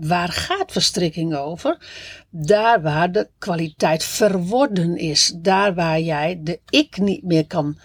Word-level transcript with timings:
waar 0.00 0.28
gaat 0.28 0.72
verstrikking 0.72 1.34
over? 1.34 1.78
Daar 2.30 2.82
waar 2.82 3.12
de 3.12 3.28
kwaliteit 3.38 4.04
verworden 4.04 4.96
is. 4.96 5.32
Daar 5.36 5.74
waar 5.74 6.00
jij 6.00 6.40
de 6.42 6.60
ik 6.70 6.98
niet 6.98 7.22
meer 7.22 7.46
kan. 7.46 7.78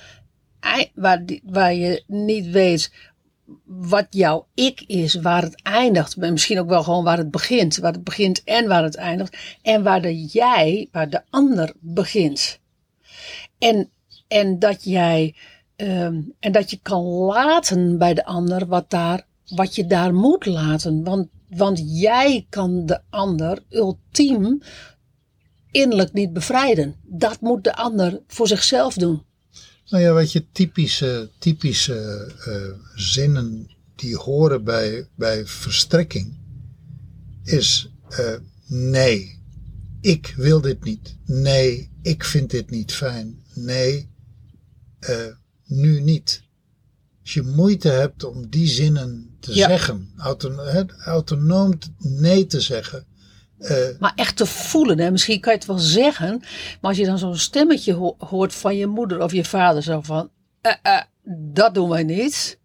Waar, 0.94 1.24
waar 1.44 1.74
je 1.74 2.04
niet 2.08 2.50
weet 2.50 2.92
wat 3.66 4.08
jouw 4.10 4.48
ik 4.54 4.82
is, 4.82 5.16
waar 5.16 5.42
het 5.42 5.62
eindigt. 5.62 6.18
Maar 6.18 6.32
misschien 6.32 6.60
ook 6.60 6.70
wel 6.70 6.84
gewoon 6.84 7.04
waar 7.04 7.18
het 7.18 7.32
begint. 7.32 7.78
Waar 7.78 7.94
het 7.94 8.04
begint 8.04 8.44
en 8.44 8.68
waar 8.68 8.84
het 8.84 8.96
eindigt. 8.96 9.38
En 9.62 9.84
waar 9.84 10.02
de 10.02 10.26
jij, 10.26 10.88
waar 10.92 11.10
de 11.10 11.22
ander 11.30 11.74
begint. 11.80 12.60
En, 13.58 13.90
en 14.28 14.60
dat 14.60 14.84
jij. 14.84 15.36
Um, 15.76 16.34
en 16.40 16.52
dat 16.52 16.70
je 16.70 16.80
kan 16.82 17.04
laten 17.04 17.98
bij 17.98 18.14
de 18.14 18.26
ander 18.26 18.66
wat, 18.68 18.90
daar, 18.90 19.26
wat 19.56 19.76
je 19.76 19.86
daar 19.86 20.14
moet 20.14 20.46
laten. 20.46 21.04
Want, 21.04 21.28
want 21.56 21.82
jij 21.86 22.46
kan 22.50 22.86
de 22.86 23.02
ander 23.10 23.64
ultiem 23.70 24.62
innerlijk 25.72 26.14
niet 26.14 26.34
bevrijden. 26.34 26.96
Dat 27.04 27.42
moet 27.42 27.64
de 27.64 27.76
ander 27.76 28.22
voor 28.28 28.48
zichzelf 28.48 28.94
doen. 28.94 29.24
Nou 29.90 30.04
ja, 30.04 30.12
wat 30.12 30.32
je, 30.32 30.46
typische, 30.52 31.30
typische 31.38 32.32
uh, 32.48 32.86
zinnen 32.96 33.70
die 33.96 34.16
horen 34.16 34.64
bij, 34.64 35.08
bij 35.16 35.46
verstrekking 35.46 36.40
is 37.44 37.92
uh, 38.20 38.36
nee, 38.68 39.40
ik 40.02 40.34
wil 40.38 40.62
dit 40.62 40.84
niet. 40.84 41.16
Nee, 41.26 41.92
ik 42.02 42.24
vind 42.24 42.50
dit 42.50 42.70
niet 42.70 42.94
fijn. 42.94 43.44
Nee, 43.54 44.10
uh, 45.10 45.26
nu 45.66 46.00
niet. 46.02 46.42
Als 47.22 47.34
je 47.34 47.42
moeite 47.42 47.90
hebt 47.90 48.24
om 48.24 48.50
die 48.50 48.68
zinnen 48.68 49.38
te 49.40 49.54
ja. 49.54 49.68
zeggen, 49.68 50.14
autonoom, 50.18 50.90
autonoom 51.06 51.78
nee 51.98 52.46
te 52.46 52.62
zeggen, 52.62 53.06
uh, 53.60 54.00
maar 54.00 54.14
echt 54.16 54.36
te 54.36 54.46
voelen, 54.46 55.00
hè? 55.00 55.12
misschien 55.12 55.40
kan 55.40 55.54
je 55.54 55.58
het 55.58 55.68
wel 55.68 55.78
zeggen, 55.78 56.40
maar 56.40 56.90
als 56.90 56.98
je 56.98 57.06
dan 57.06 57.18
zo'n 57.18 57.38
stemmetje 57.38 57.94
ho 57.94 58.16
hoort 58.18 58.54
van 58.54 58.78
je 58.78 58.88
moeder 58.88 59.22
of 59.22 59.32
je 59.32 59.46
vader, 59.46 59.84
zo 59.84 60.02
van, 60.02 60.30
uh, 60.62 60.74
uh, 60.84 61.02
dat 61.54 61.74
doen 61.74 61.90
wij 61.90 62.04
niet, 62.04 62.60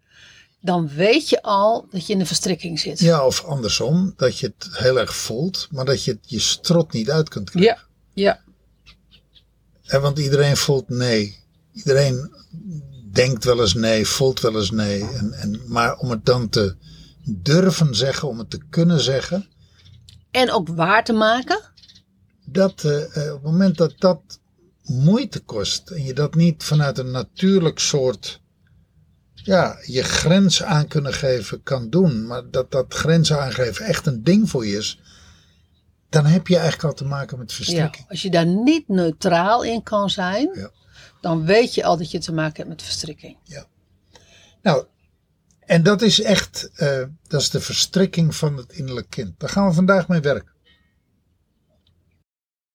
dan 0.61 0.87
weet 0.87 1.29
je 1.29 1.41
al 1.41 1.87
dat 1.91 2.07
je 2.07 2.13
in 2.13 2.19
de 2.19 2.25
verstrikking 2.25 2.79
zit. 2.79 2.99
Ja, 2.99 3.25
of 3.25 3.43
andersom, 3.43 4.13
dat 4.15 4.39
je 4.39 4.53
het 4.57 4.69
heel 4.71 4.99
erg 4.99 5.15
voelt, 5.15 5.67
maar 5.71 5.85
dat 5.85 6.03
je 6.03 6.11
het 6.11 6.29
je 6.29 6.39
strot 6.39 6.93
niet 6.93 7.11
uit 7.11 7.29
kunt 7.29 7.49
krijgen. 7.49 7.87
Ja, 8.13 8.23
ja. 8.23 8.41
En 9.85 10.01
want 10.01 10.19
iedereen 10.19 10.57
voelt 10.57 10.89
nee. 10.89 11.37
Iedereen 11.73 12.31
denkt 13.17 13.43
wel 13.43 13.59
eens 13.59 13.73
nee, 13.73 14.07
voelt 14.07 14.39
wel 14.39 14.55
eens 14.55 14.71
nee. 14.71 15.01
En, 15.01 15.33
en, 15.33 15.61
maar 15.67 15.97
om 15.97 16.09
het 16.09 16.25
dan 16.25 16.49
te 16.49 16.75
durven 17.23 17.95
zeggen, 17.95 18.27
om 18.27 18.39
het 18.39 18.49
te 18.49 18.59
kunnen 18.69 18.99
zeggen, 18.99 19.47
en 20.31 20.51
ook 20.51 20.67
waar 20.69 21.03
te 21.03 21.13
maken? 21.13 21.59
Dat 22.45 22.83
uh, 22.83 23.01
op 23.03 23.13
het 23.13 23.41
moment 23.43 23.77
dat 23.77 23.93
dat 23.97 24.21
moeite 24.83 25.39
kost 25.39 25.89
en 25.89 26.03
je 26.03 26.13
dat 26.13 26.35
niet 26.35 26.63
vanuit 26.63 26.97
een 26.97 27.11
natuurlijk 27.11 27.79
soort 27.79 28.41
ja, 29.33 29.77
je 29.85 30.03
grens 30.03 30.63
aan 30.63 30.87
kunnen 30.87 31.13
geven 31.13 31.63
kan 31.63 31.89
doen, 31.89 32.27
maar 32.27 32.49
dat 32.51 32.71
dat 32.71 32.93
grens 32.93 33.33
aangeven 33.33 33.85
echt 33.85 34.05
een 34.05 34.23
ding 34.23 34.49
voor 34.49 34.65
je 34.65 34.77
is, 34.77 34.99
dan 36.21 36.31
heb 36.31 36.47
je 36.47 36.57
eigenlijk 36.57 36.83
al 36.83 36.93
te 36.93 37.05
maken 37.05 37.37
met 37.37 37.53
verstrikking. 37.53 37.95
Ja, 37.95 38.09
als 38.09 38.21
je 38.21 38.29
daar 38.29 38.45
niet 38.45 38.87
neutraal 38.87 39.63
in 39.63 39.83
kan 39.83 40.09
zijn, 40.09 40.49
ja. 40.53 40.69
dan 41.21 41.45
weet 41.45 41.73
je 41.73 41.83
al 41.83 41.97
dat 41.97 42.11
je 42.11 42.19
te 42.19 42.33
maken 42.33 42.55
hebt 42.55 42.69
met 42.69 42.81
verstrikking. 42.81 43.37
Ja. 43.43 43.65
Nou, 44.61 44.85
en 45.59 45.83
dat 45.83 46.01
is 46.01 46.21
echt, 46.21 46.69
uh, 46.77 47.03
dat 47.27 47.41
is 47.41 47.49
de 47.49 47.61
verstrikking 47.61 48.35
van 48.35 48.57
het 48.57 48.71
innerlijk 48.71 49.09
kind. 49.09 49.39
Daar 49.39 49.49
gaan 49.49 49.67
we 49.67 49.73
vandaag 49.73 50.07
mee 50.07 50.19
werken. 50.19 50.51